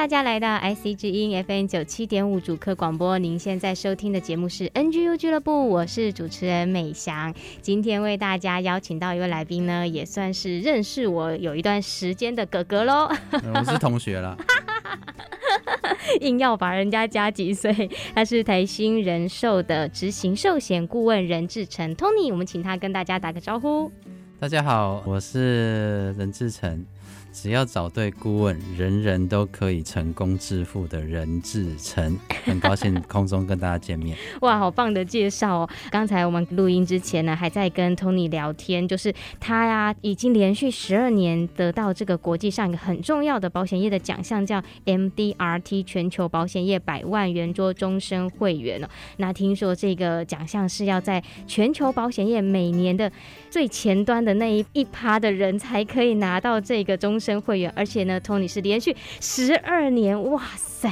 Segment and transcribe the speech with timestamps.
[0.00, 3.18] 大家来到 IC 之音 FM 九七点五主客广播。
[3.18, 7.34] 您现在收听的节目是 NGU 俱乐部，我是主持人美翔。
[7.60, 13.10] 今天为大家邀请到一位来宾呢，也算是认识我有一段时间的哥哥喽。
[13.30, 14.38] 我是同学了，
[16.22, 17.90] 硬要把人家加几岁。
[18.14, 23.92] 他是台新人寿的执行寿险顾问任志成 Tony，我们请他跟大家打个招呼。
[24.38, 26.86] 大家好，我是任志诚。
[27.32, 34.16] 只要找对顾问，人人都可以成功致富的任志成， 很高兴空中跟大家见面。
[34.40, 35.70] 哇，好棒的介绍哦！
[35.90, 48.88] 刚才我们录音之前呢，还在跟 Tony 聊天，就是他呀、啊，已经连续十二年得到这个国际上一个很重要的保险业的奖项，叫 MDRT 全球保险业百万圆桌终身会员哦。
[49.18, 53.10] 那听说这个奖项是要在全球保险业每年的
[53.48, 60.90] 最前端的那一一趴的人才可以拿到这个终身会员，而且呢，Tony 是连续十二年，哇塞，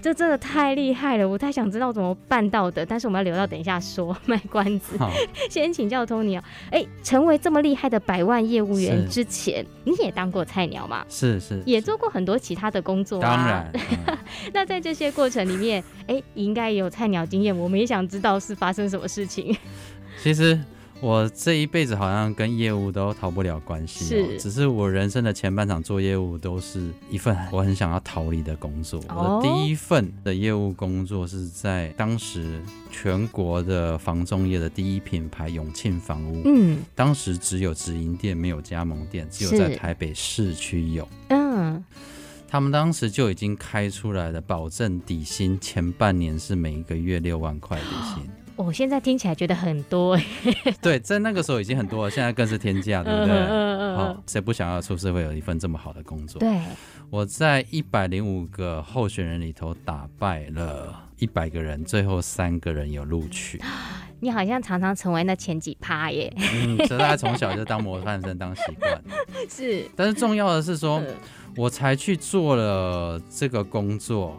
[0.00, 1.28] 这真的太厉害了！
[1.28, 4.96] 我太想知道怎么办到的，但是我们要留到等一下说，卖关子。
[5.50, 11.04] 先请教 Tony 哦，哎，成为这么厉害的百万业务员之前，你也当过菜鸟吗？
[11.08, 13.36] 是是，也做过很多其他的工作啊。
[13.36, 13.70] 当然。
[14.06, 14.18] 嗯、
[14.54, 19.56] 那在这些过程里面，哎，应该也有菜鸟经验，我们也想知道是发生什么事情。
[20.22, 20.58] 其实。
[21.00, 28.98] 我这一辈子好像跟业务都逃不了关系，是，只是我人生的前半场做业务都是一份 我很想要逃离的工作。
[29.08, 41.84] 我的第一份的业务工作是在当时全国的房仲业的第一品牌永庆房屋，嗯，当时只有直营店没有加盟店，只有在台北市区有，嗯，
[42.48, 48.28] 他们当时就已经开出来了，保证底薪前半年是每一个月六万块底薪。
[48.56, 50.18] 我、哦、现在听起来觉得很多，
[50.80, 53.94] 对，在那个时候已经很多了，现在更是天价，对不对？
[53.94, 56.40] 好，谁不想要出社会有一份这么好的工作？
[56.40, 56.58] 对，
[57.10, 63.60] 我在一百零五个候选人里头打败了一百个人，最后三个人有录取。
[64.20, 66.32] 你好像常常成为那前几趴耶。
[66.38, 69.02] 嗯，所以大家从小就当模范生当习惯。
[69.50, 71.02] 是，但是重要的是说，
[71.54, 74.34] 我才去做了这个工作。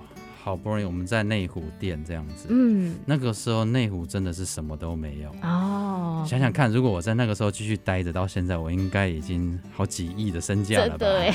[0.47, 6.23] 好不容易我们在内湖店这样子，嗯，那个时候内湖真的是什么都没有哦。
[6.25, 10.99] 想想看，如果我在那个时候继续待着到现在，我应该已经好几亿的身价了吧？
[10.99, 11.33] 对。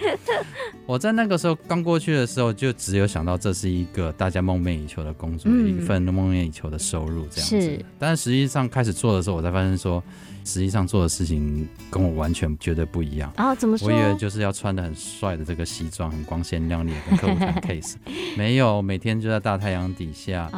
[0.86, 7.84] 我在那个时候刚过去的时候，就只有想到这是一个大家梦寐以求的工作，嗯、一份梦寐以求的收入这样子。
[7.98, 10.02] 但是实际上开始做的时候，我才发现说。
[10.48, 13.54] 实际上做的事情跟我完全绝对不一样啊！
[13.54, 13.88] 怎么说？
[13.88, 17.96] 我以为就是要穿的很帅的这个西装，很光鲜亮丽，跟客户谈 case。
[18.34, 20.48] 没有，每天就在大太阳底下，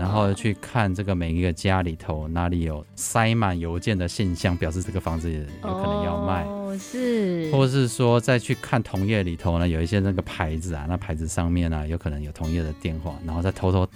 [0.00, 6.44] 然后去看这个每一个家里头哪里有塞满邮件的信箱，表示这个房子也有可能要卖。
[6.44, 7.50] 哦，是。
[7.52, 13.86] 或者是说再去看同业里头呢，有一些那个牌子啊，那牌子上面呢，有可能有同业的电话，然后再偷偷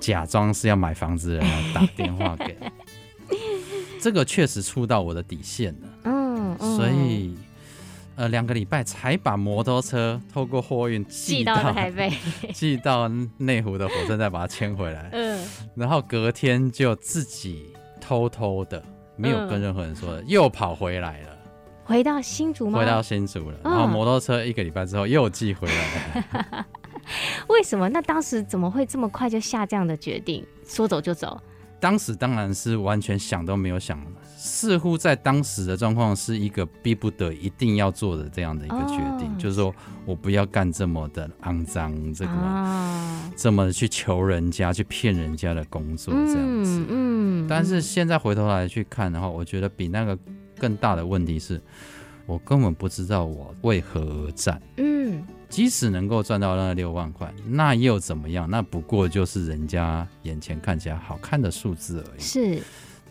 [0.00, 2.56] 假装是要买房子的人打电话给。
[4.04, 7.34] 这个确实触到我的底线了，嗯，嗯，所以，
[8.16, 12.12] 呃，两个礼拜才把摩托车透过货运寄到，台北，
[12.52, 15.42] 寄到内湖的火车站，再把它牵回来，嗯，
[15.74, 18.84] 然后隔天就自己偷偷的，
[19.16, 21.38] 没有跟任何人说的，嗯、又跑回来了，
[21.84, 22.78] 回到新竹吗？
[22.78, 26.66] 回到新竹了，然后摩托车一个礼拜之后又寄回来
[27.48, 27.88] 为什么？
[27.88, 31.40] 那当时怎么会这么快就下这样的决定，说走就走？
[31.84, 34.02] 当时当然是完全想都没有想，
[34.38, 39.70] 似乎在当时的状况是一个逼不得一定要做的这样的一个决定，哦、就是说
[40.06, 46.86] 我不要干这么的肮脏，这个、哦、这么去求人家、去骗人家的工作这样子。
[46.88, 50.18] 嗯，嗯，但是现在回头来去看的话，我觉得比那个
[50.58, 51.60] 更大的问题是，
[52.24, 54.58] 我根本不知道我为何而战。
[54.78, 54.93] 嗯。
[55.48, 58.48] 即使能够赚到那六万块，那又怎么样？
[58.50, 62.20] 那不过就是人家眼前看起来好看的数字而已。
[62.20, 62.62] 是，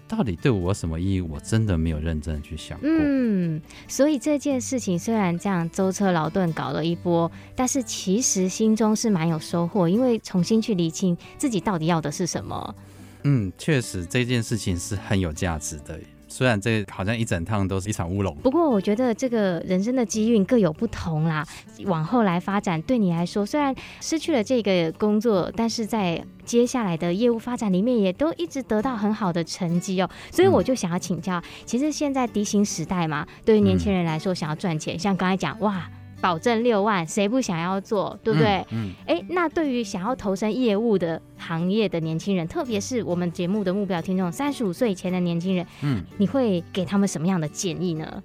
[0.08, 1.22] 到底对我什么意义？
[1.22, 2.90] 我真的没有认真的去想过。
[2.90, 12.76] 嗯，所以这件事情虽然这样舟车劳顿搞了一波，但是其实心中是蛮有收获，因为重新去厘清自己到底要的是什么。
[13.24, 16.00] 嗯，确实这件事情是很有价值的。
[16.34, 21.46] 虽然这好像一整趟都是一场乌龙，不过我觉得这个人生的机运各有不同啦。
[21.86, 30.10] 往后来发展，对你来说，虽然失去了这个工作，但是在接下来的业务发展里面，也都一直得到很好的成绩哦。
[30.32, 35.88] 所以我就想要请教，其实现在低薪时代嘛，对于年轻人来说，想要赚钱，像刚才讲，哇。
[36.24, 38.66] 保证六万，谁不想要做，对不对？
[38.70, 38.94] 嗯。
[39.06, 48.24] 哎、那对于想要投身业务的行业的年轻人，特别是我们节目的目标听众，三十五岁以前的年轻人，嗯，你会给他们什么样的建议呢？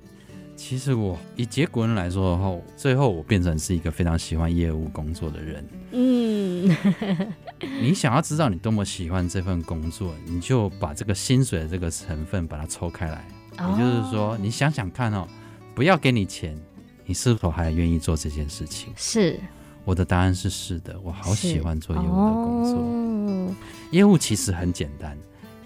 [0.54, 5.68] 其实我以结果论来说的话，最后我变成是一个非常喜欢业务工作的人。
[5.90, 6.76] 嗯。
[7.82, 13.26] 你想要知道你多么喜欢这份工作，你就把这个薪水的这个成分把它抽开来。
[13.58, 15.26] 哦、也就是说，你想想看哦，
[15.74, 16.56] 不要给你钱。
[17.08, 18.92] 你是否还愿意做这件事情？
[18.94, 19.40] 是，
[19.82, 21.00] 我的答案是是的。
[21.02, 22.74] 我好喜欢做业务的工作。
[22.74, 23.54] 哦、
[23.90, 25.16] 业务其实很简单，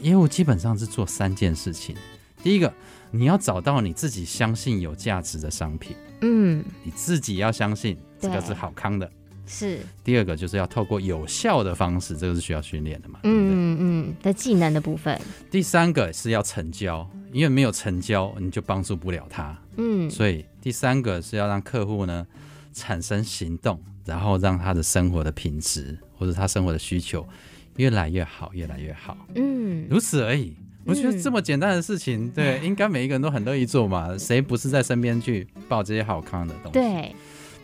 [0.01, 1.97] 业务基本上是做三件事情。
[2.45, 2.73] 第一个，
[3.11, 5.97] 你要找到你自己相信有价值的商品。
[6.21, 9.11] 嗯，你自己要相信这个是好康的。
[9.45, 9.81] 是。
[10.05, 13.19] 第二个就是要透过有效的方式，这个是需要训练的嘛？
[13.25, 15.21] 嗯嗯，的技能的部分。
[15.51, 19.59] 第三个是要成交，因为没有成交，你就帮助不了他。
[19.77, 20.45] 嗯，所以。
[20.61, 22.25] 第三个是要让客户呢
[22.73, 27.27] 产生行动，然后让他的生活的品质或者他生活的需求
[27.79, 29.17] 越来越好，越来越好。
[29.35, 30.55] 嗯，如此而已。
[30.85, 34.15] 我觉得这么简单的事情，嗯、对，应该每一个人都很乐意做嘛。
[34.19, 36.79] 谁不是在身边去报这些好康的东西？
[36.79, 37.13] 对。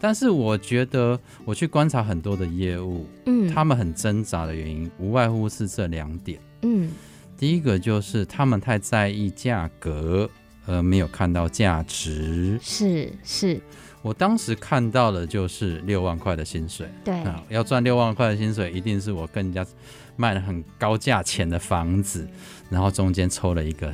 [0.01, 6.41] 但是我觉得我去观察很多的业务，嗯，他们很挣扎的原因，无外乎是这两点。
[6.63, 6.91] 嗯，
[7.39, 10.29] 第一个就是他们太在意价格。
[10.71, 13.59] 而，没有看到价值，是是，
[14.03, 19.67] 我当时看到的就是六万块的薪水，对，啊，要赚六万块的薪水，一定是我跟人家
[20.17, 22.29] 卖了很高价钱的房子，
[22.69, 23.91] 然后中间抽了一个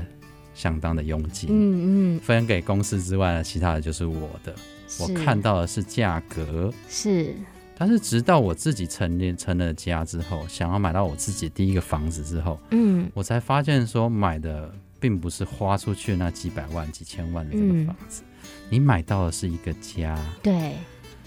[0.52, 4.52] 相当的佣金，嗯嗯，分给公司之外呢，其他的就是我的，
[4.98, 7.36] 我看到的是价格，是，
[7.76, 14.74] 但是直到我自己成立成了家之后，想要买到我自己第一个房子之后，嗯，我才发现说买的。
[15.00, 20.72] 并不是花出去那几百万、几千万的这个房子，嗯，你买到的是一个家，对，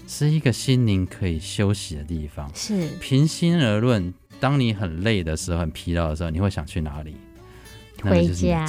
[0.08, 2.50] 是一个心灵可以休息的地方。
[2.56, 7.14] 是，平心而论，当你很累的时候、很疲劳的时候，你会想去哪里？
[8.02, 8.66] 回家。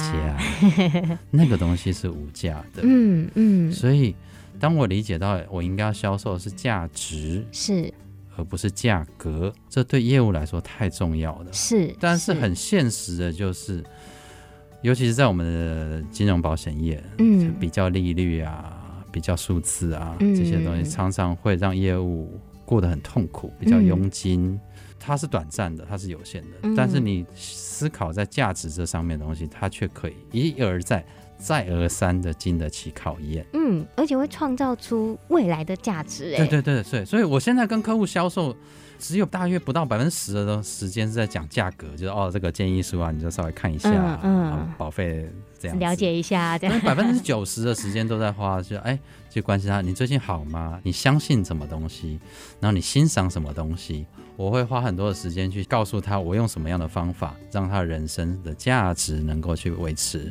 [1.32, 2.82] 那个东西是无价的。
[2.84, 3.72] 嗯嗯。
[3.72, 4.14] 所以，
[4.60, 7.92] 当我理解到我应该要销售的是价值，是，
[8.36, 11.52] 而不是价格，这对业务来说太重要了。
[11.52, 13.82] 是，但是很现实的就是。
[14.82, 23.52] 尤其是在我们的金融保险业，嗯，比较利率啊，比较数字啊，嗯，这些东西常常会让业务过得很痛苦。
[23.60, 24.60] 比较佣金，嗯，
[24.98, 31.04] 它是短暂的，它是有限的，嗯，但是你思考在价值这上面的东西，它却可以一而再、
[31.40, 33.44] 再而三的经得起考验。
[33.54, 36.34] 嗯，而且会创造出未来的价值。
[36.34, 38.54] 哎，对对对对，所以我现在跟客户销售。
[39.02, 43.90] 只有大约不到百分之十的时间是在讲价格，就是哦，这个建议书啊，你就稍微看一下，
[44.22, 45.26] 嗯，嗯保费
[45.58, 46.80] 这样了解一下，这样。
[46.80, 48.98] 百分之九十的时间都在花，就哎，
[49.30, 50.78] 就关心他，你最近好吗？
[50.82, 52.20] 你相信什么东西？
[52.60, 54.04] 然后你欣赏什么东西？
[54.36, 60.30] 我会花很多的时间去告诉他，我用什么样的方法，让他人生的价值能够去维持。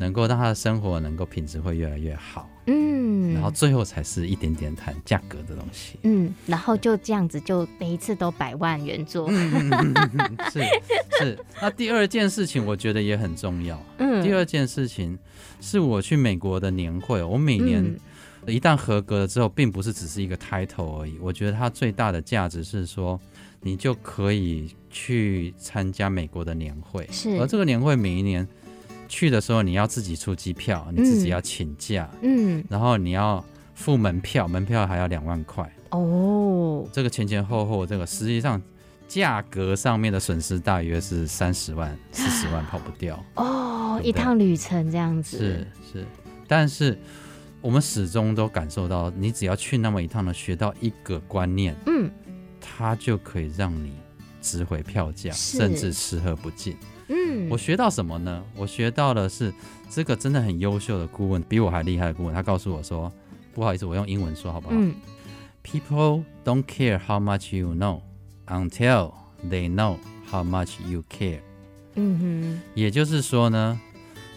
[0.00, 9.70] 能够让他的生活能够品质会越来越好，嗯，然后最后才是一点点谈价格的东西，嗯，然后就这样子就每一次都百万元做，嗯，
[10.50, 10.62] 是
[11.18, 11.38] 是。
[11.60, 15.18] 那第二件事情我觉得也很重要，嗯，第二件事情
[15.60, 17.84] 是我去美国的年会，我每年
[18.46, 23.20] 一旦合格了之后，并不是只是一个 title 而已，我觉得它最大的价值是说，
[23.60, 28.48] 你就可以去参加美国的年会，是，而这个年会每一年。
[29.10, 35.68] 去的时候你要自己出机票，你自己要请假，嗯，然后你要付门票，门票还要两万块。
[35.90, 36.86] 哦。
[36.92, 38.62] 这个前前后后，这个实际上
[39.08, 43.98] 价格上面的损失大约是三十万、四十万跑不掉哦。
[43.98, 45.36] 对对，一趟旅程这样子。
[45.36, 46.06] 是是，
[46.46, 46.96] 但是
[47.60, 52.08] 我们始终都感受到，你只要去那么一趟呢，学到一个观念，嗯，
[52.60, 53.92] 它就可以让你
[54.40, 56.76] 值回票价，甚至吃喝不尽。
[57.08, 58.42] 嗯，我学到什么呢？
[58.56, 59.52] 我学到的是
[59.90, 62.34] 这个真的很优秀的顾问，比我还厉害的顾问。
[62.34, 63.12] 他告诉我说
[63.52, 64.74] ：“不好意思，我用英文说好不好？”
[65.62, 68.00] People don't care how much you know
[68.46, 69.12] until
[69.50, 69.96] they know
[70.30, 71.40] how much you care。
[71.96, 73.78] 嗯哼，也就是说呢，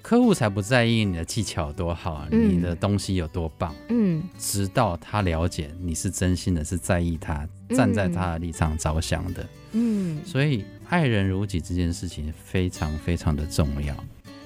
[0.01, 9.47] 客户才不在意你的技巧有多好，嗯、你的东西有多棒，嗯，直到他了解你是真心的，是在意他，站在他的立场着想的，嗯，
[10.25, 13.95] 所以爱人如己这件事情非常非常的重要。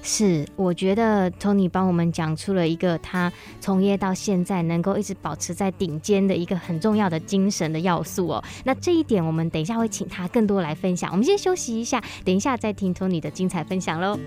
[0.00, 3.30] 是，我觉得 Tony 帮我们讲出了一个他
[3.60, 8.42] 从业到现在能够一直保持在顶尖的一个很重要的精神的要素哦。
[8.64, 11.10] 那这一点我们等一下会请他更多来分享。
[11.10, 14.18] 我们先休息一下，等一下再听 Tony 的精彩分享喽。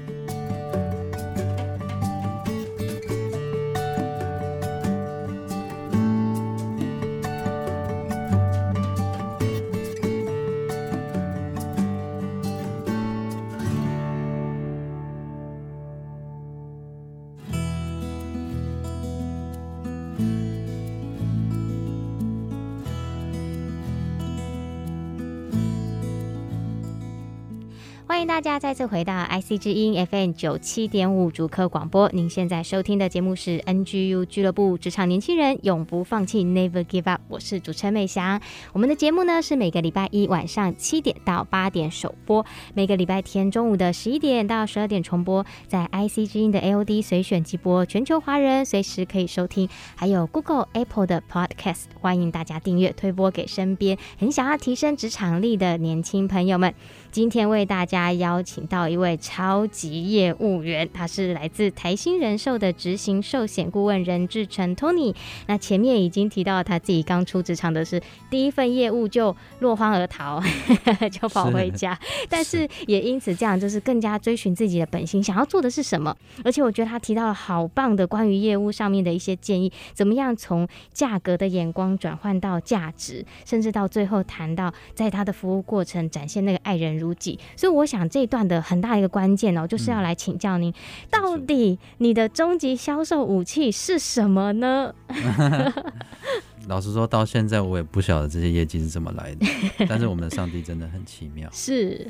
[28.21, 32.07] 欢迎大家再次回到 IC 之音 FM 九七点五主客广播。
[32.13, 37.19] 您现在收听的节目是 NGU 俱乐部职场年轻人永不放弃 Never Give Up。
[37.27, 38.39] 我是主持人美翔。
[38.73, 45.43] 我们的节目呢是每个礼拜一晚上七点到八点首播，每个礼拜天中午的十一点到十二点重播。
[45.67, 49.67] 在 IC 之音的 AOD 随选即播，全球华人随时可以收听。
[49.95, 56.71] 还有 Google、Apple 的 Podcast，欢迎大家订阅推播给身边很想要提升职场力的年轻朋友们。
[57.11, 65.15] 今天为大家邀请到一位超级业务员，他是来自台新人寿的执行寿险顾问任志成 Tony。
[65.47, 70.41] 那前面已经提到他自己刚出职场的是第一份业务就落荒而逃，
[71.11, 71.97] 就跑回家，
[72.29, 76.15] 但是也因此这样就是更加追寻自己的本心，想要做的是什么。
[76.43, 90.73] 而且我觉得他提到了好棒的关于业务上面的一些建议，怎么样从价格的眼光转换到价值，甚至到最后谈到在他的服务过程展现那个爱人如己，所以我想这一段的很大一个关键哦，就是要来请教您，嗯、
[91.09, 94.93] 到底你的终极销售武器是什么呢？
[96.67, 99.45] 老实说，到现在我也不晓得这些业绩是怎么来的，
[99.89, 101.49] 但是我们的上帝真的很奇妙。
[101.53, 102.09] 是，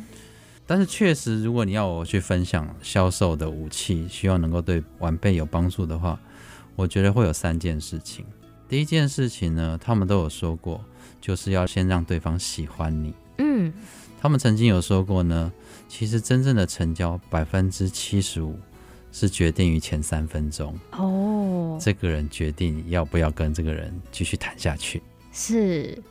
[0.67, 6.19] 但是确实，如果你要我去分享销售的武器，希望能够对晚辈有帮助的话，
[6.75, 8.25] 我觉得会有三件事情。
[8.67, 10.83] 第一件事情呢，他们都有说过，
[11.21, 13.13] 就是要先让对方喜欢你。
[13.37, 13.71] 嗯。
[14.19, 15.51] 他们曾经有说过呢，
[15.91, 18.57] 其实真正的成交百分之七十五
[19.11, 21.77] 是决定于前三分钟哦。
[21.81, 25.03] 这个人决定要不要跟这个人继续谈下去。
[25.33, 26.01] 是，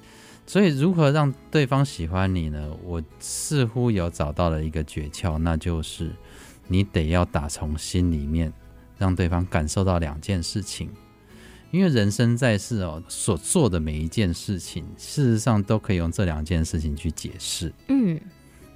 [0.47, 2.71] 所以如何让对方喜欢你呢？
[2.85, 6.11] 我似乎有找到了一个诀窍，那就是
[6.69, 8.53] 你得要打从心里面
[8.99, 10.91] 让对方感受到两件事情。
[11.71, 17.73] 因为人生在世哦，所做的每一件事情，事实上都可以用这两件事情去解释。
[17.89, 18.21] 嗯，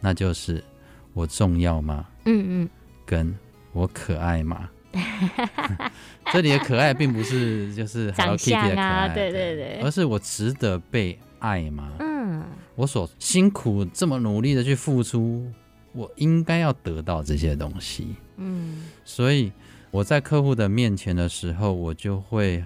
[0.00, 0.64] 那就是
[1.14, 2.06] 我重要吗？
[2.26, 2.68] 嗯嗯，
[3.06, 3.34] 跟
[3.72, 4.68] 我可爱吗？
[6.32, 11.92] 这里的可爱并不是就是 Hello Kitty 的可爱，对对对，而是我值得被爱吗？
[12.00, 12.42] 嗯，
[12.74, 15.50] 我所辛苦这么努力的去付出，
[15.92, 18.14] 我应该要得到这些东西。
[18.36, 19.50] 嗯，所以
[19.90, 22.62] 我在客户的面前的时候，我就会。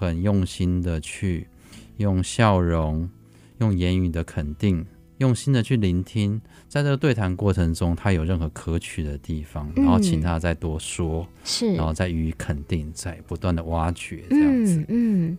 [0.00, 1.48] 很用心的去
[1.96, 3.10] 用笑容、
[3.58, 4.86] 用言语的肯定，
[5.18, 14.84] 用心的去聆听，在这个对谈过程中，他有任何可取的地方，然后请他再多说，是，然后再予以肯定，再不断的挖掘，这样子。
[14.88, 15.36] 嗯，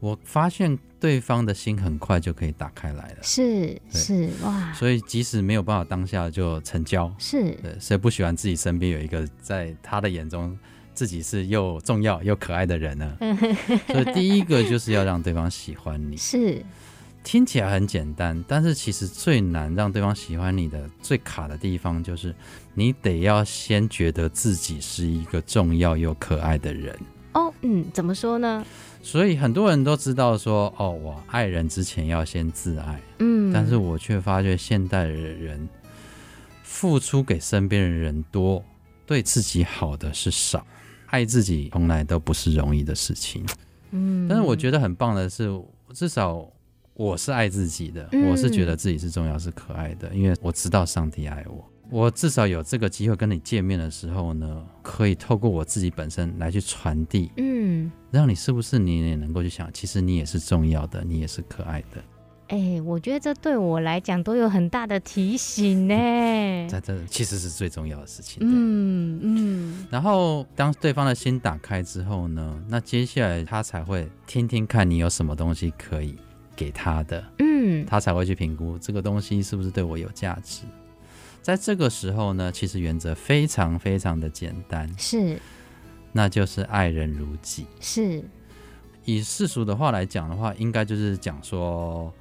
[0.00, 10.56] 我发现对方的心很快就可以打开来了，是是哇，所以即使没有办法当下就成交，是，对，谁不喜欢自己身边有一个在他的眼中。
[10.92, 13.16] 自己是又重要又可爱的人呢，
[13.88, 16.16] 所以第一个就是要让对方喜欢你。
[16.16, 16.62] 是，
[17.22, 22.34] 听起来很简单，但是其实最难让对方喜欢你的、最卡的地方，就是
[22.74, 26.98] 你得要先觉得自己是一个重要又可爱的人。
[27.34, 28.64] 哦，嗯，怎么说呢？
[29.02, 33.00] 所以很多人都知道说，哦，我爱人之前要先自爱。
[33.18, 35.68] 嗯，但是我却发觉现代的人
[36.62, 38.64] 付出给身边的人多，
[39.06, 40.66] 对自己好的是少。
[41.06, 43.44] 爱自己从来都不是容易的事情，
[43.90, 45.50] 嗯，但是我觉得很棒的是，
[45.92, 46.48] 至少
[47.00, 51.66] 我是爱自己的，嗯、我是觉得自己是重要、是可爱的，因为我知道上帝爱我。
[51.88, 62.04] 我至少有这个机会跟你见面的时候呢，可以透过我自己本身来去传递，嗯，让你是不是你也能够去想，其实你也是重要的，你也是可爱的。
[62.48, 65.94] 哎、欸，我觉得这对我来讲都有很大的提醒呢。
[66.68, 68.42] 在这其实是最重要的事情。
[68.42, 69.86] 嗯嗯。
[69.90, 76.14] 然后当对方的心打开之后呢，那接下来他才会听听看你有什么东西可以
[76.60, 77.24] 给他的。
[77.38, 77.86] 嗯。
[77.86, 80.64] 他才会去评估这个东西是不是对我有价值。
[81.40, 85.38] 在这个时候呢，其实原则非常非常的简单，是，
[86.12, 87.64] 那就是爱人如己。
[87.80, 88.22] 是，
[89.06, 92.12] 以世俗的话来讲的话，应该就是讲说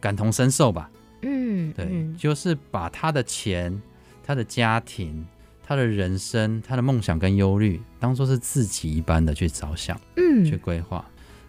[0.00, 0.88] 感同身受吧。
[1.22, 3.82] 嗯，对，嗯就是把他的钱、
[4.22, 5.26] 他的家庭、
[5.66, 11.04] 他的人生、他的梦想跟忧虑，当做是自己一般的去着想，嗯，去规划，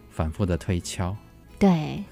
[0.10, 1.16] 反复的推敲。
[1.60, 2.04] 对，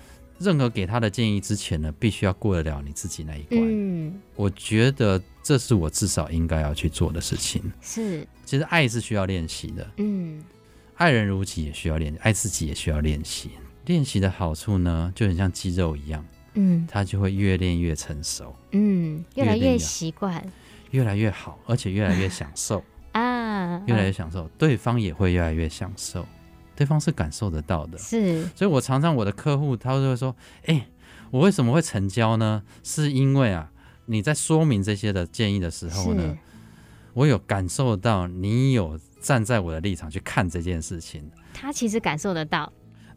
[0.44, 3.62] 任何给他的建议之前呢，必须要过得了你自己那一关。
[3.62, 7.62] 嗯，我觉得这是我至少应该要去做的事情。
[7.82, 10.44] 是，其实爱是需要练习的，嗯，
[10.96, 13.52] 爱人如己也需要练，爱自己也需要练习。
[13.86, 16.88] 练习的好处呢，就很像肌肉一样，嗯。
[16.90, 20.44] 它就会越练越成熟，嗯，越来越习惯。
[20.92, 22.84] 越来越好，而且越来越享受，
[23.14, 26.26] 啊，越来越享受，对方也会越来越享受，
[26.76, 27.98] 对方是感受得到的。
[27.98, 30.88] 是，所以我常常我的客户他就会说：“哎，
[31.32, 32.64] 我为什么会成交呢？
[32.84, 33.72] 是因为啊，
[34.06, 36.38] 你在说明这些的建议的时候呢，
[37.14, 42.72] 我有感受到你有站在我的立场去看这件事情，他其实感受得到。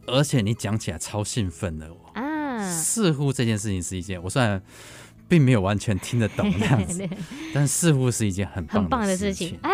[0.05, 4.61] 而且你讲起来超兴奋的我，啊，似乎这件事情是一件我虽然
[5.27, 7.05] 并没有完全听得懂那样子，
[7.53, 9.59] 但似乎是一件很很棒棒的事情。
[9.61, 9.69] 啊，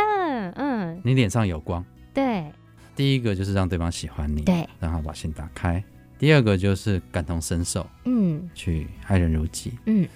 [0.55, 2.51] 嗯，你脸上有光，对
[2.95, 5.81] 第一个就是让对方喜欢你，对，让他把心打开；
[6.19, 9.73] 第二个就是感同身受，嗯去爱人如己。
[9.85, 10.07] 嗯，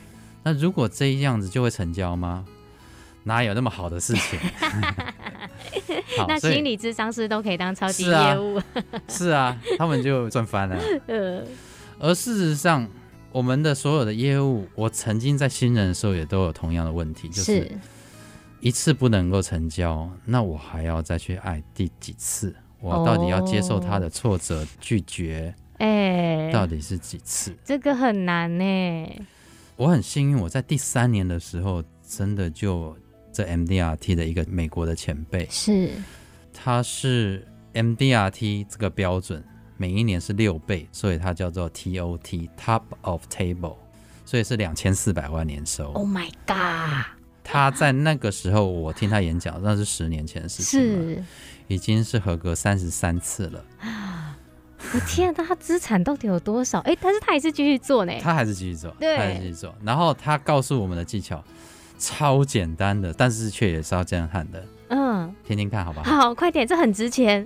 [0.44, 2.46] 那如果这样子就会成交吗？
[3.24, 4.40] 哪有那么好的事情？
[6.28, 8.62] 那心理智商师都可以当超级业务，
[9.10, 10.80] 是啊，他们就赚翻了。
[11.08, 11.44] 呃，
[12.00, 12.88] 而事实上，
[13.32, 17.72] 我们的所有的业务，我曾经在新人的时候也都有同样的问题，就是是
[18.62, 22.56] 一次不能够成交，那我还要再去爱第几次？
[22.80, 27.56] 我到底要接受他的挫折、拒绝，哎，到底是几次？
[27.64, 29.26] 这个很难呢，
[29.76, 32.96] 我很幸运，我在第三年的时候，真的就
[33.32, 35.92] 这 MDRT 的一个美国的前辈，是。
[36.60, 39.44] 他是 MDRT 这个标准，
[39.78, 43.76] 每一年是六倍，所以它叫做 TOT Top of Table，
[44.26, 45.92] 所以是两千四百万年收。
[45.92, 47.06] ，Oh my God，
[47.44, 51.24] 他在那个时候，我听他演讲，那是十年前的事情了，是，
[51.68, 53.64] 已经是合格三十三次了。
[54.94, 56.80] 我天啊，那他资产到底有多少？
[56.82, 59.18] 哎，但是他还是继续做呢，他还是继续做，对。
[59.18, 59.76] 他还是继续做。
[59.84, 61.44] 然后他告诉我们的技巧
[61.98, 66.10] 超简单的，但是却也是要震撼的，嗯，听听看好不好？
[66.10, 67.46] 好，快点，这很值钱，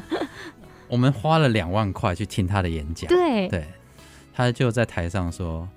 [0.88, 3.66] 我们花了两万块去听他的演讲，对，对，
[4.32, 5.68] 他就在台上说：“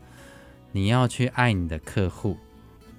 [0.71, 2.38] 你要去爱你的客户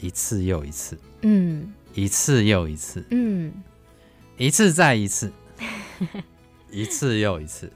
[0.00, 1.72] 一次又一次，嗯。
[1.94, 3.50] 一次又一次，嗯，
[4.36, 5.32] 一次再一次，
[6.70, 7.72] 一次又一次，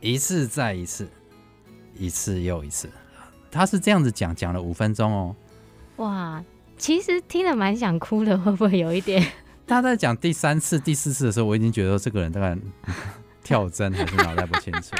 [0.00, 1.08] 一次再一次，
[1.96, 2.88] 一次又一次。”
[3.50, 5.36] 他是这样子讲，讲了五分钟哦。
[5.96, 6.44] 哇，
[6.76, 9.26] 其实听了蛮想哭的，会不会有一点？
[9.66, 12.56] 他在讲第三次、第四次的时候，我已经觉得这个人大概
[13.42, 14.94] 跳针还是脑袋不清楚。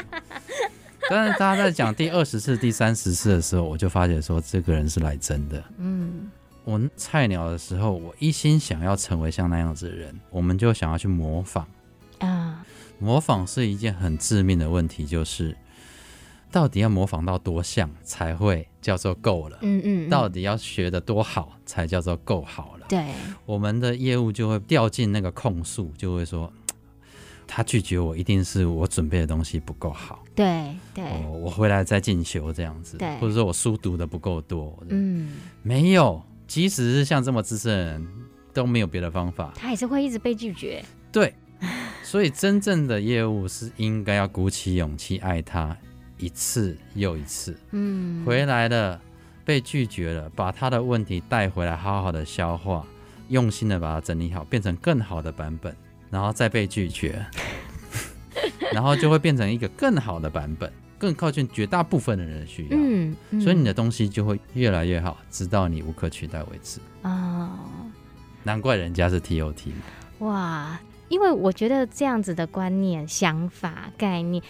[1.11, 5.63] 但是他在讲第二十次、第三十次的时候，我就发觉说这个人是来真的。
[5.79, 6.31] 嗯，
[6.69, 11.67] 我菜鸟的时候，我一心想要成为像那样子的人，我们就想要去模仿。
[12.19, 12.63] 啊，
[12.99, 15.57] 模仿是一件很致命的问题，就是
[16.53, 19.57] 到底要模仿到多像才会叫做够了？
[19.63, 22.85] 嗯嗯，嗯到底要学的多好才叫做够好了？
[22.87, 23.15] 对，
[23.47, 26.53] 我们的业务就会掉进那个控诉，就会说
[27.47, 38.09] 他拒绝我，一定是我准备的东西不够好，对对，哦，我回来再进修这样子，对或者说我书读的不够多，嗯，没有，即使是像这么资深的人
[38.53, 40.83] 都没有别的方法，他也是会一直被拒绝，
[41.13, 41.33] 对，
[42.03, 45.77] 所以真正的业务是应该要鼓起勇气爱他
[46.17, 49.01] 一次又一次，嗯，回来了
[49.45, 52.85] 被拒绝了，把他的问题带回来，好好的消化，
[53.29, 55.77] 用心的把它整理好，变成更好的版本，
[56.11, 57.25] 然后再被拒绝，
[58.73, 62.71] 然后就会变成一个更好的版本，更靠近绝大部分的人的需要。
[62.73, 66.81] 嗯，嗯所以你的东西就会越来越好，直到你无可取代为止。
[67.03, 67.51] 哦，
[68.43, 70.27] 难怪人家是 TOT 嘛。
[70.27, 74.43] 哇，因为我觉得这样子的观念、想法、概念。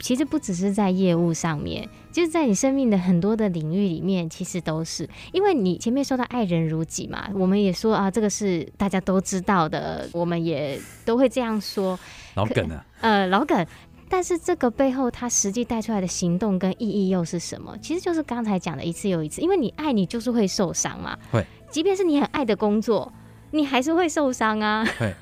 [0.00, 5.08] 其实不只是在业务上面，就是在你生命的很多的领域里面，其实都是。
[5.32, 11.98] 因为你前面说到爱人如己嘛，我们也说啊，这个是大家都知道的，我们也都会这样说。
[12.34, 13.66] 老梗啊，呃，老梗。
[14.08, 17.76] 但是这个背后，它实际带出来的行动跟意义又是什么？
[17.82, 21.18] 其实就是刚才讲的一次又一次，因为你爱你就是会受伤嘛。
[21.30, 23.12] 会，即便是你很爱的工作。
[23.50, 25.14] 你还是会受伤啊，对。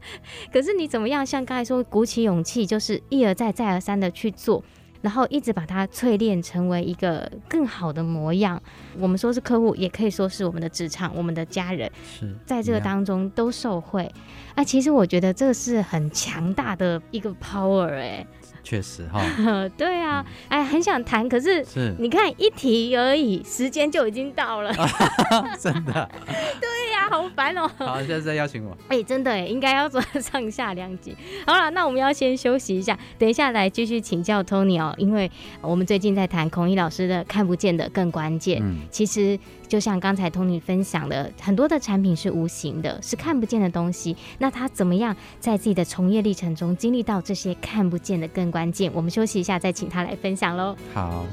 [0.50, 1.26] 可是你怎么样？
[1.26, 4.64] 像刚才说，鼓起勇气，就是一而再、再而三的去做，
[5.04, 8.60] 然后一直把它淬炼成为一个更好的模样。
[8.98, 14.10] 我们说是客户，也可以说是我们的职场、我们的家人，是在这个当中都受惠。
[14.54, 18.26] 啊，其实我觉得这是很强大的一个 power 哎。
[18.62, 19.20] 确实哈，
[19.76, 24.72] 对啊，哎，很想谈，可是是你看一提而已，时间就已经到了，
[25.60, 25.92] 真的，
[26.58, 26.73] 对呀、
[27.04, 27.70] 啊，好烦哦。
[27.76, 28.76] 好，下次再邀请我。
[28.88, 31.14] 哎，真的哎，应该要做上下两集。
[31.46, 38.60] 好了，那我们要先休息一下，等一下来继续请教 Tony 哦，因为我们最近在谈孔乙老师的看不见的更关键。
[38.62, 39.38] 嗯，其实
[39.68, 44.16] 就像刚才 Tony 分享的，很多的产品是无形的，是看不见的东西。
[44.38, 50.76] 那他怎么样在自己的从业历程中经历到这些看不见的更关键，我们休息一下，再请他来分享喽。
[50.94, 51.24] 好。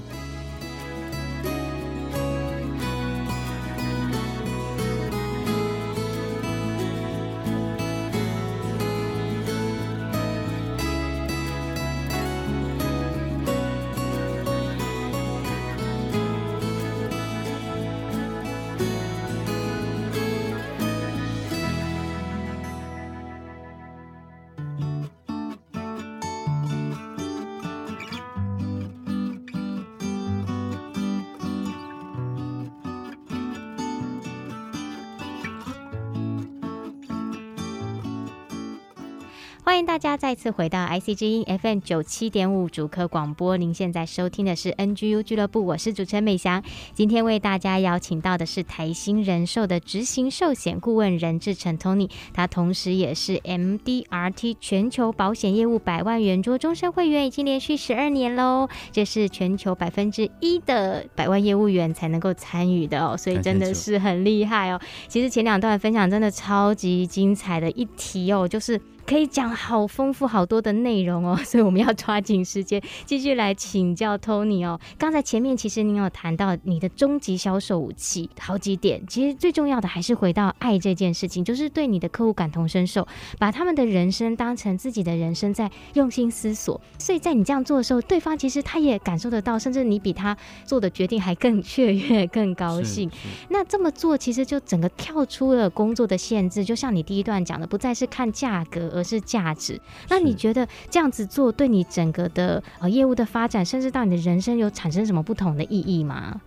[39.82, 43.58] 迎大家再次回到 IC 之音 FM 九七点五主科广播。
[43.58, 46.62] 您现在收听的是 NGU 俱乐部，我是主持人美翔。
[46.94, 58.70] 今天为大家邀请到的是台新人寿的执行寿险顾问任志成 Tony，他同时也是 MDRT 全球保险业务百万圆桌终身会员，已经连续十二年喽。
[58.92, 64.80] 这是全球百分之一的百万业务员才能够参与的哦，所以真的是很厉害哦。
[65.08, 68.80] 其实前两段分享真的超级精彩的一题哦，就是。
[69.06, 74.80] 可以讲好丰富好多的内容哦， 所以我们要抓紧时间继续来请教 Tony 哦。
[74.98, 83.08] 刚才前面其实您有谈到你的终极销售武器好几点，其实最重要的还是回到爱这件事情，就是对你的客户感同身受，
[83.40, 86.80] 把他们的人生当成自己的人生在用心思索。
[86.98, 93.10] 所以在你这样做的时候，对方其实他也感受得到，甚至你比他做的决定还更雀跃、更高兴。
[93.50, 98.91] 那这么做其实就整个跳出了工作的限制，就像你第一段讲的，不再是看价格。
[98.92, 99.80] 而是价值。
[100.10, 106.40] 那你觉得这样子做对你整个的呃业务的发展，甚至到你的人生有产生什么不同的意义吗？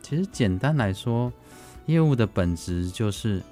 [0.00, 1.32] 其实简单来说，
[1.86, 3.42] 业务的本质就是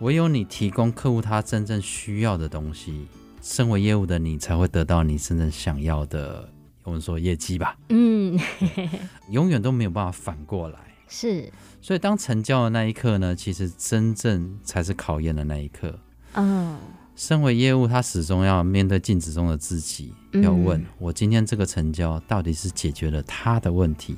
[0.00, 3.06] 唯有你提供客户他真正需要的东西，
[3.40, 6.48] 身为业务的你才会得到你真正想要的，
[6.82, 7.76] 我们说业绩吧。
[7.88, 8.38] 嗯，
[9.30, 10.78] 永远都没有办法反过来。
[11.08, 15.98] 是，所以当成交的那一刻呢，其实真正才是考验的那一刻。
[16.32, 16.76] 嗯。
[17.16, 24.16] 身为业务，他始终要面对镜子中的自己，要问我今天这个成交到底是解决了他的问题，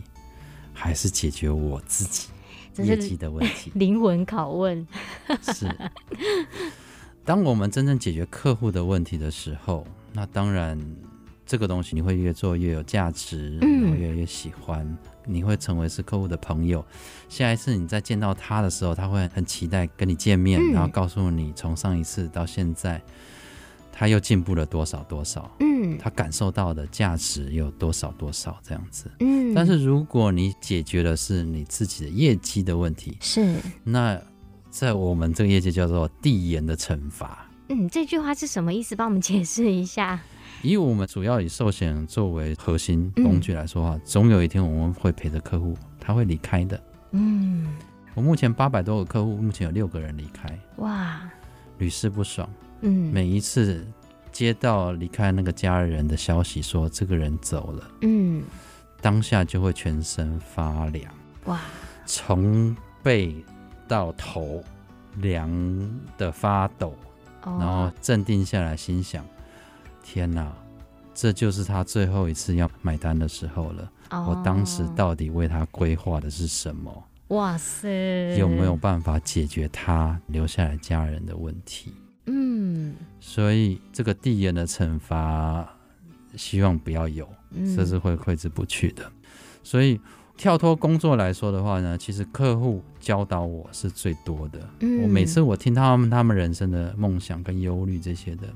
[0.73, 2.29] 还是解决我自己
[2.83, 3.71] 业绩的问题？
[3.77, 4.87] 灵魂拷问。
[5.55, 5.69] 是。
[7.25, 10.79] 当我们真正解决客户的问题的时候，那当然
[11.45, 14.97] 这个东西你会越做越有价值，然后越来越喜欢。
[15.27, 16.85] 你会成为是客户的朋友，
[17.29, 23.03] 下一次你再见到他的时候，他会很期待跟你见面，嗯、然后告诉你从上一次到现在，
[23.93, 29.53] 他又进步了多少多少，嗯，他感受到的价值有多少多少这样子，嗯。
[29.55, 34.21] 但是如果你解决的是你自己的业绩的问题，是，那
[34.71, 37.49] 在我们这个业界叫做递延的惩罚。
[37.69, 38.95] 嗯，这句话是什么意思？
[38.95, 40.21] 帮我们解释一下。
[40.67, 46.83] 以我们主要以寿险作为核心工具来说的话，嗯、总有一天我们会陪着客户，他会离开的。
[47.13, 47.73] 嗯，
[48.15, 51.21] 我目前八百多个客户，目前有六个人离开，哇，
[51.79, 52.49] 屡试不爽。
[52.81, 53.87] 嗯，每一次
[54.33, 58.43] 接到离开那个家人的消息，说这个人走了，嗯，
[59.01, 61.61] 当下就会全身发凉，哇，
[62.07, 63.37] 从背
[63.87, 64.65] 到头
[65.19, 65.49] 凉
[66.19, 66.93] 的发抖，
[67.45, 69.25] 哦、然后镇定下来，心想。
[70.09, 70.55] 天哪，
[71.13, 73.91] 这就是他最后一次要买单的时候了。
[74.11, 74.29] Oh.
[74.29, 77.05] 我当时到底为他规划的是什么？
[77.29, 81.93] 哇塞，有没有办法解决他留下来家人的问题？
[82.27, 85.69] 嗯，所以这个递延的惩罚，
[86.37, 87.29] 希望不要有，
[87.77, 89.11] 这是会挥之不去的。
[89.65, 90.01] 所以
[90.37, 94.61] 跳脱工作来说的话呢，其实客户教导我是最多的。
[94.79, 98.47] 嗯，我每次我听他们他们人生的梦想跟忧虑这些的。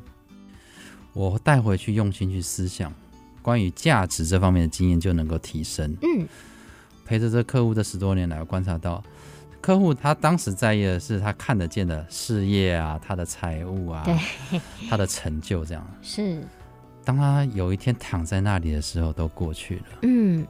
[1.13, 2.93] 我带回去用心去思想，
[3.43, 5.97] 关于价值这方面的经验就能够提升。
[6.03, 6.27] 嗯，
[7.05, 9.03] 陪着这客户这十多年来，我观察到，
[9.61, 15.87] 客户他当时在意的是他看得见的事业啊，他的财务啊，对，他的成就这样。
[16.03, 16.43] 是。
[17.05, 19.85] 当他有一天躺在那里的时候，都过去了。
[20.03, 20.47] 嗯，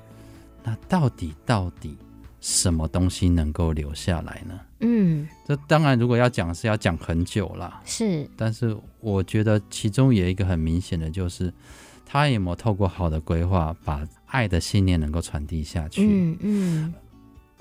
[0.62, 1.96] 那到底到底
[2.40, 4.58] 什么东西能够留下来呢？
[4.80, 7.80] 嗯，这当然，如果要讲是要讲很久了。
[7.84, 11.52] 是，但是我觉得其中有一个很明显的就是，
[12.06, 16.06] 他有没有透过好的规划，把爱的信念能够传递下去？
[16.06, 16.94] 嗯嗯。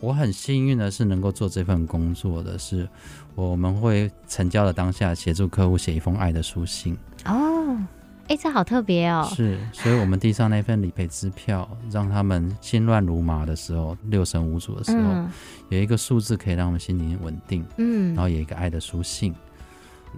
[0.01, 2.87] 我很幸运的是能够做这份工作的是，
[3.35, 6.97] 我们会成交的当下协助客户写一封爱的书信。
[7.25, 7.77] 哦，
[8.29, 9.27] 哎，这好特别哦。
[9.35, 15.29] 是，所以我们递上那份理赔支票，让他们心乱如麻的时候，六神无主的时候，嗯、
[15.69, 17.65] 有一个数字可以让他们心灵稳定。
[17.77, 19.33] 嗯，然后有一个爱的书信，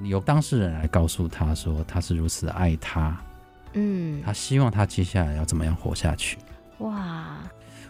[0.04, 3.17] 由当事人来告诉他说他是如此的爱他。
[3.74, 6.38] 嗯，他希望他接下来要怎么样活下去。
[6.80, 7.38] 哇。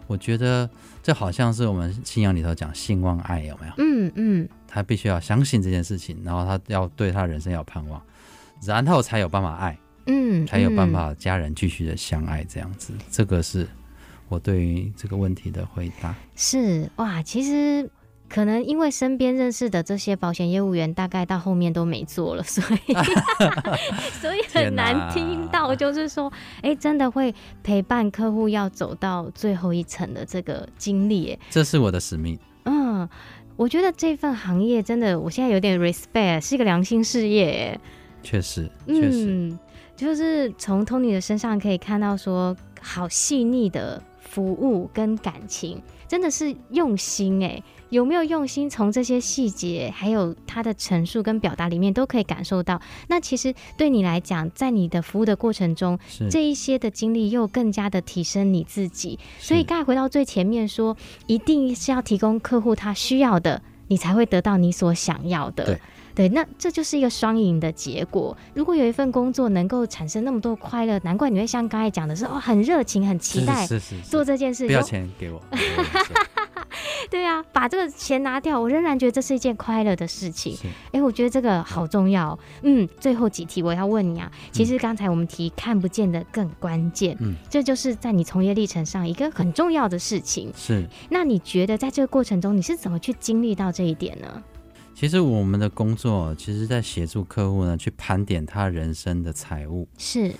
[0.07, 0.69] 我觉得
[1.01, 3.73] 这好像是我们信仰里头讲信望爱，有没有？
[3.77, 8.01] 嗯嗯，他必须要相信这件事情，然后他要对他人生要盼望，
[8.61, 12.93] 然后才有办法爱，嗯，才有办法家人继续的相爱这样子。
[13.09, 13.67] 这个是
[14.29, 16.15] 我对于这个问题的回答。
[16.35, 17.89] 是哇，其实。
[18.33, 22.93] 可能因为身边认识的这些保险业务员，大概到后面都没做了，所以
[24.21, 32.39] 所以很难听到，就是说，哎、欸，真的会陪伴客户要走到最后一层的这个经历，这是我的使命。
[32.63, 33.05] 嗯，
[33.57, 37.77] 我觉得这份行业真的，我现在有点 respect，是一个良心事业。
[38.23, 39.59] 确实，确实，嗯，
[39.95, 47.61] 就是从 Tony 的身上可以看到，说好细腻的服务跟感情，真的是用心哎。
[47.89, 48.69] 有没有用心？
[48.69, 52.81] 从这些细节，还有他的陈述跟表达里面，都可以感受到。
[53.09, 55.99] 那其实对你来讲，在你的服务的过程中，
[56.29, 59.19] 这一些的经历又更加的提升你自己。
[59.39, 60.95] 所以刚才回到最前面说，
[61.27, 65.77] 一定是要提供客户他需要的，你才会得到你所想要的。
[66.13, 68.35] 对，那这就是一个双赢的结果。
[68.53, 73.67] 如果有一份工作能够产生那么多快乐，难怪你会像刚才讲的是哦，很热情，很期待
[74.03, 74.65] 做这件事。
[74.65, 75.41] 不要钱给我。
[77.09, 80.55] 对啊，把这个钱拿掉，我仍然觉得这是一件快乐的事情。
[80.91, 82.37] 哎，我觉得这个好重要。
[82.61, 90.51] 嗯，最后几题我要问你啊，其实刚才我们提看不见的更关键，嗯，这就是在你从业历程上一个很重要的事情。
[90.55, 94.43] 是，那你觉得在这个过程中，你是怎么去经历到这一点呢？
[95.01, 99.87] 其实我们的工作，其实在协助客户呢，去盘点他人生的财务。
[99.97, 100.31] 是，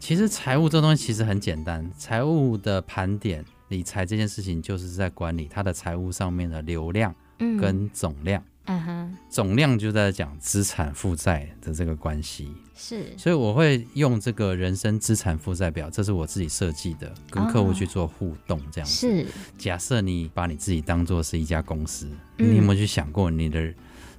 [0.00, 3.44] 其实财务这东西其实很简单，财务的盘点。
[3.68, 7.14] 理财这件事情就是在管理他的财务上面的流量
[7.60, 19.22] 跟总量，嗯哼，总量就在讲资产负债的这个关系，是，所以我会用这个人生资产负债表，这是我自己设计的，跟客户去做互动这样子。
[19.22, 23.72] 是，假设你把你自己当做是一家公司，你有没有去想过你的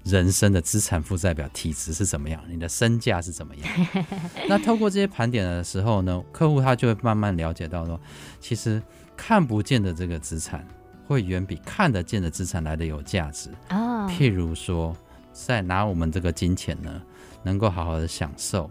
[0.04, 2.42] 人生的资产负债表体质是怎么样？
[2.50, 3.68] 你的身价是怎么样？
[4.50, 8.00] 那透过这些盘点的时候呢，客户他就会慢慢了解到说，
[8.40, 8.82] 其实。
[9.16, 10.68] 看不见的这个资产，
[11.06, 13.52] 会远比看得见的资产来的有价值。
[13.70, 14.94] 哦，譬如说，
[15.32, 17.00] 在拿我们这个金钱呢，
[17.44, 18.68] 能够好好的享受，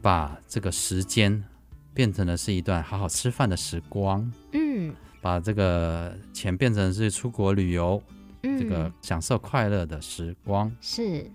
[0.00, 1.44] 把这个时间
[1.92, 4.32] 变成了是一段好好吃饭的时光。
[4.54, 8.15] 嗯，把这个钱变成是出国旅游，嗯，
[8.58, 10.70] 这个享受快乐的时光。
[10.80, 11.30] 是，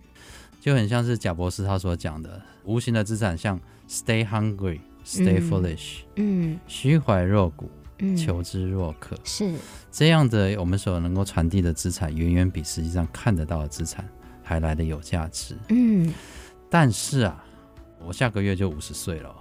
[0.59, 7.69] 就很像是贾博士他所讲的，无形的资产像 stay hungry, stay foolish，嗯，虚怀若谷。
[8.17, 9.53] 求知若渴，是
[9.91, 10.59] 这样的。
[10.59, 14.03] 我们所能够传递的资产，远远比实际上看得到的资产
[14.41, 15.55] 还来得有价值。
[15.69, 16.11] 嗯，
[16.67, 17.45] 但是啊，
[18.03, 19.35] 我下个月就五十岁了。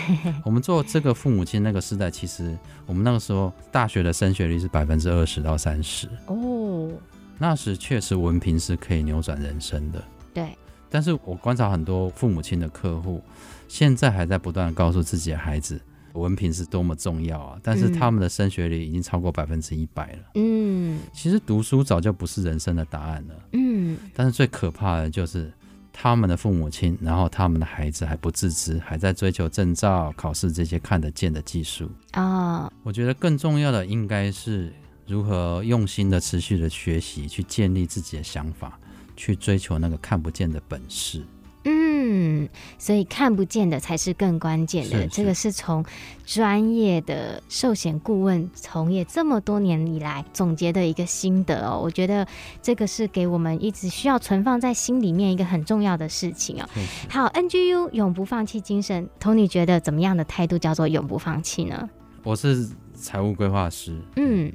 [0.46, 6.08] 我们做这个父母亲那个时代，其实我们那个时候大学的升学率是百分之二十到三十。
[6.28, 6.90] 哦，
[7.38, 10.02] 那时确实文凭是可以扭转人生的。
[10.32, 10.56] 对，
[10.88, 13.22] 但是我观察很多父母亲的客户，
[13.68, 15.80] 现在还在不断告诉自己的孩子。
[16.14, 17.60] 文凭是多么重要啊！
[17.62, 20.18] 但是他们的升学率已经超过百分之一百了。
[20.36, 23.34] 嗯，其实读书早就不是人生的答案了。
[23.52, 25.52] 嗯，但是最可怕的就是
[25.92, 32.72] 他们的父母亲，然后他们的孩子还不自知，还在追求证照、考试这些看得见的技术啊。
[32.82, 34.72] 我觉得更重要的应该是
[35.06, 38.78] 如何用心的、持续的学习，去建立自己的想法，
[39.16, 41.24] 去追求那个看不见的本事。
[41.68, 45.06] 嗯，所以看不见的才是更关键的。
[45.08, 45.84] 这个是从
[46.24, 51.80] 专业的寿险顾问从业这么多年以来总结的一个心得哦。
[51.82, 52.26] 我觉得
[52.62, 56.68] 这个是给我们一直需要存放在心里面一个很重要的事情哦。
[57.08, 61.88] 好，NGU 永不放弃精神，Tony 觉得怎么样的态度叫做永不放弃呢？
[62.22, 64.00] 我是财务规划师。
[64.14, 64.52] 嗯，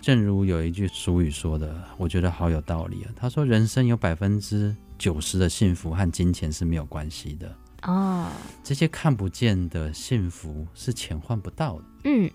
[0.00, 3.12] 正如有一句俗语说的，我觉得好有道理啊。
[3.14, 7.54] 他说，人生有百分之九十的幸福和金钱是没有关系的。
[7.82, 8.28] 哦，
[8.62, 11.84] 这些看不见的幸福是钱换不到的。
[12.04, 12.30] 嗯，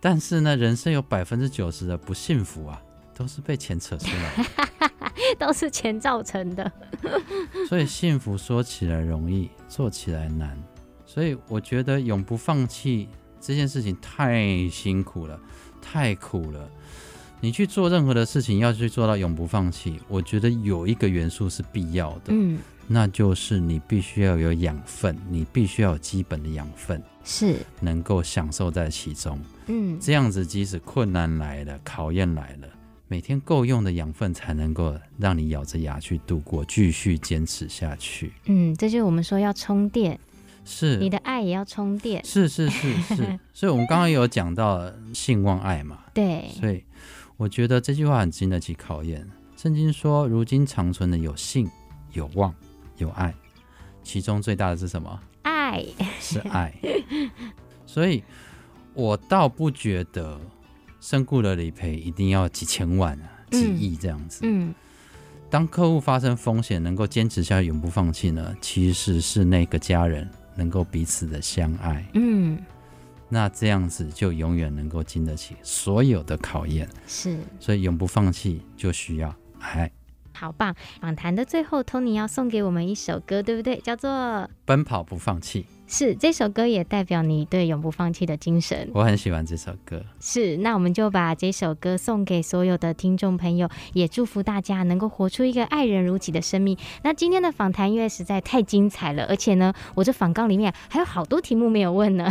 [0.00, 2.82] 但是呢，人生有百分之九十的不幸福啊，
[3.14, 6.70] 都是被钱扯出来的， 都是钱造成的。
[7.68, 10.58] 所以幸福说起来容易，做起来难。
[11.04, 13.08] 所以我觉得永不放弃
[13.40, 15.40] 这件事情太辛苦了，
[15.80, 16.70] 太苦了。
[17.40, 27.56] 你去做任何的事情，要去做到永不放弃，我觉得有一个元素是必要的，嗯，那就是你必须要有养分，你必须要有基本的养分，是。
[27.80, 32.68] 能够享受在其中，嗯，这样子即使困难来了，考验来了，
[33.06, 38.32] 每天够用的养分才能够让你咬着牙去度过，继续坚持下去。
[38.46, 40.18] 嗯，这就是我们说要充电。
[40.64, 40.96] 是。
[40.96, 46.82] 你的爱也要充电，是是是是， 所以我们刚刚有讲到性望爱嘛，对，所以
[47.36, 49.28] 我觉得这句话很经得起考验。
[49.56, 51.68] 圣经说，如今长存的有信、
[52.12, 52.54] 有望、
[52.98, 53.34] 有爱，
[54.02, 55.20] 其中最大的是什么？
[55.42, 55.84] 爱，
[56.20, 56.74] 是爱。
[57.86, 58.22] 所以
[58.94, 60.40] 我倒不觉得
[61.00, 64.40] 身故的理赔一定要几千万啊、几亿这样子。
[64.44, 64.68] 嗯。
[64.68, 64.74] 嗯
[65.48, 68.52] 当客户发生风险，能够坚持下去，永不放弃呢？
[68.60, 72.58] 其实是那个家人能够彼此的相爱，嗯，
[73.28, 76.88] 那这样子就永远能够经得起所有的考验。
[77.06, 79.90] 是，所以永不放弃就需要爱。
[80.32, 80.74] 好棒！
[81.00, 83.78] 访谈的最后，Tony 要送给我们一首歌，对不对？
[83.78, 84.10] 叫做
[84.66, 85.62] 《奔跑不放弃》。
[85.86, 88.90] 是，这首歌也代表你对永不放弃的精神。
[88.92, 90.04] 我很喜欢这首歌。
[90.20, 96.76] 是，那我们就把这首歌送给所有的听众朋友，也祝福大家能够活出一个爱人如己的生命。
[97.02, 102.28] 那今天的访谈因为实在太精彩了，而且呢，我这访纲里面还有好多题目没有问呢。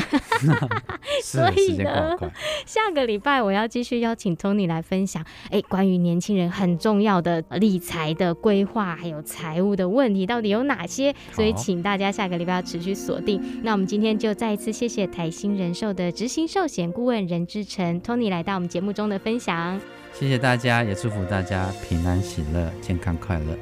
[1.24, 2.16] 所以呢，
[2.68, 11.16] 下个礼拜我要继续邀请 Tony 来分享，哎，关于年轻人很重要的理财的规划，还有财务的问题到底有哪些？
[11.32, 13.42] 所以请大家下个礼拜要持续锁定。
[13.62, 19.80] 那我们今天就再一次谢谢台新人寿的执行寿险顾问任志成 Tony 来到我们节目中的分享，
[20.14, 23.58] 谢谢大家，也祝福大家平安喜乐、健康快乐。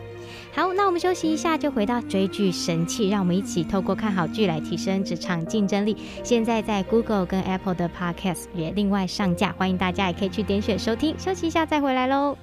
[0.56, 5.98] 好，那我们休息一下，就回到追剧神器，让我们一起透过看好剧来提升职场竞争力。
[6.24, 11.18] 现在在 Google 跟 Apple 的 Podcast 也另外上架，欢迎大家也可以去点选收听。
[11.18, 12.38] 休息一下再回来喽。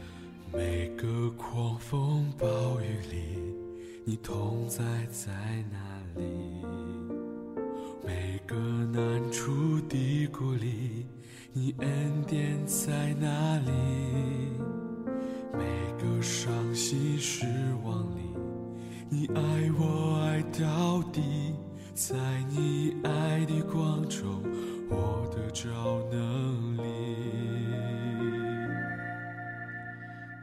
[0.52, 2.46] 每个狂风暴
[2.80, 3.54] 雨里，
[4.04, 5.30] 你同在在
[5.70, 5.78] 哪
[6.16, 6.89] 里？
[8.10, 11.06] 每个难处的谷里，
[11.52, 11.88] 你恩
[12.26, 13.70] 典在哪里？
[15.52, 15.60] 每
[15.96, 17.46] 个伤心失
[17.84, 18.22] 望里，
[19.08, 19.40] 你爱
[19.78, 21.54] 我爱到底，
[21.94, 22.16] 在
[22.48, 24.42] 你爱的光中，
[24.88, 25.70] 我得着
[26.10, 26.82] 能力。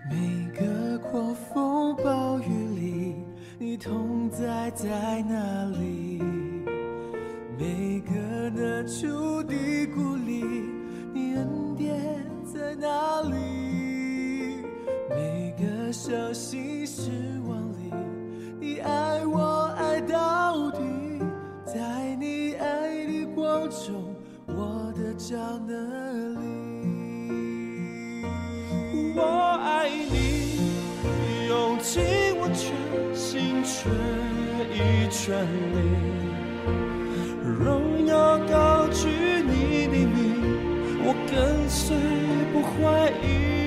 [0.10, 2.46] 每个狂风暴雨
[2.80, 3.16] 里，
[3.60, 6.22] 你同在在哪里？
[7.60, 8.14] 每个
[8.52, 9.56] 难处的
[9.88, 10.44] 鼓励，
[11.12, 13.34] 你恩典在哪里？
[15.10, 17.10] 每个伤心失
[17.48, 17.92] 望里，
[18.60, 20.78] 你爱我爱到底，
[21.66, 24.16] 在你爱的光中，
[24.46, 25.36] 我得着
[25.68, 28.24] 能力。
[29.16, 29.24] 我
[29.64, 30.60] 爱你，
[31.50, 32.04] 用尽
[32.38, 32.72] 我全
[33.16, 33.92] 心全
[34.72, 35.76] 意全力。
[37.48, 40.36] 荣耀高举你的名，
[41.04, 41.96] 我跟随
[42.52, 43.67] 不怀疑。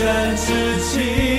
[0.00, 1.29] 真挚情。